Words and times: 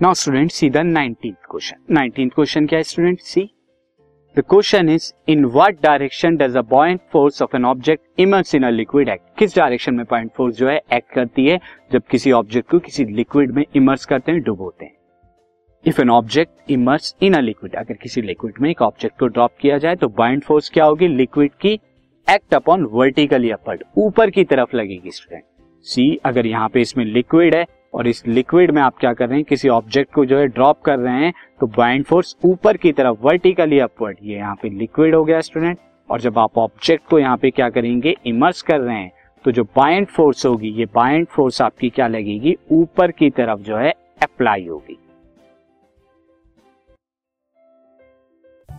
Now 0.00 0.14
student 0.14 0.50
see 0.50 0.68
the 0.70 0.76
nineteen 0.76 1.32
question 1.50 1.94
nineteen 1.94 2.28
question 2.28 2.66
क्या 2.66 2.78
है 2.78 2.82
student 2.82 3.20
see 3.20 3.42
the 4.36 4.40
question 4.40 4.88
is 4.88 5.12
in 5.28 5.44
what 5.44 5.80
direction 5.82 6.36
does 6.36 6.56
a 6.56 6.62
buoyant 6.62 7.00
force 7.12 7.40
of 7.42 7.56
an 7.56 7.64
object 7.64 8.20
immerse 8.20 8.54
in 8.54 8.62
a 8.62 8.70
liquid 8.70 9.08
act 9.08 9.38
किस 9.38 9.56
direction 9.56 9.94
में 9.94 10.04
point 10.06 10.30
force 10.36 10.56
जो 10.56 10.68
है 10.68 10.76
act 10.92 11.12
करती 11.12 11.46
है? 11.46 11.58
जब 11.92 12.02
किसी 12.10 12.32
ऑब्जेक्ट 12.32 12.70
को 12.70 12.78
किसी 12.78 13.04
लिक्विड 13.04 13.52
में 13.52 13.64
इमर्स 13.76 14.04
करते 14.04 14.32
हैं 14.32 14.42
डुबोते 14.42 14.84
हैं। 14.84 14.92
If 15.84 16.00
an 16.00 16.10
object 16.10 16.70
immerse 16.70 17.14
in 17.22 17.34
a 17.34 17.40
liquid 17.40 17.76
अगर 17.76 17.94
किसी 17.94 18.22
लिक्विड 18.22 18.60
में 18.60 18.70
एक 18.70 18.82
ऑब्जेक्ट 18.82 19.18
को 19.18 19.26
ड्रॉप 19.26 19.52
किया 19.60 19.78
जाए 19.78 19.96
तो 19.96 20.08
बाइंड 20.08 20.42
फोर्स 20.42 20.70
क्या 20.70 20.84
होगी? 20.84 21.08
लिक्विड 21.08 21.54
की 21.60 21.72
एक्ट 22.26 22.54
अपॉन 22.54 22.84
वर्टिकली 22.92 23.50
अपवर्ड 23.50 23.84
ऊपर 23.98 24.30
की 24.30 24.44
तरफ़ 24.44 24.76
लगेगी 24.76 25.10
स्टूडेंट 25.10 25.44
सी 25.86 26.14
अगर 26.24 26.46
यहाँ 26.46 26.68
पे 26.68 26.80
इसमें 26.80 27.04
लिक्विड 27.04 27.54
है 27.54 27.64
और 27.94 28.06
इस 28.06 28.22
लिक्विड 28.26 28.70
में 28.70 28.80
आप 28.82 28.96
क्या 28.98 29.12
कर 29.12 29.28
रहे 29.28 29.38
हैं, 29.38 29.44
किसी 29.44 29.68
ऑब्जेक्ट 29.68 30.12
को 30.14 30.24
जो 30.24 30.38
है 30.38 30.46
ड्रॉप 30.48 30.80
कर 30.80 30.98
रहे 30.98 31.24
हैं 31.24 31.32
तो 31.60 31.66
बाइंड 31.66 32.04
फोर्स 32.04 32.36
ऊपर 32.44 32.76
की 32.76 32.92
तरफ़ 32.92 33.18
वर्टिकली 33.22 33.78
अपवर्ड 33.80 34.18
ये 34.22 34.36
यहाँ 34.36 34.54
पे 34.62 34.68
लिक्विड 34.70 35.14
हो 35.14 35.22
गया 35.24 35.40
स्टूडेंट 35.40 35.78
और 36.08 36.20
जब 36.20 36.38
आप 36.38 36.58
ऑब्जेक्ट 36.58 37.08
को 37.10 37.18
यहाँ 37.18 37.36
पे 37.36 37.50
क्या 37.50 37.68
करेंगे 37.70 38.14
इमर्स 38.26 38.62
कर 38.62 38.80
रहे 38.80 38.96
हैं 38.96 39.10
तो 39.44 39.52
जो 39.52 39.62
बाइंड 39.76 40.06
फोर्स 40.06 40.46
होगी, 40.46 40.68
ये 40.68 40.84
बाइंड 40.94 41.26
फोर्स 41.26 41.60
आपकी 41.62 41.88
क्या 41.90 42.06
लगेगी, 42.08 42.56
ऊपर 42.72 43.10
की 43.10 43.30
तरफ़ 43.30 43.60
जो 43.60 43.76
है 43.76 43.92
अप्लाई 44.22 44.66
होगी। 44.66 44.98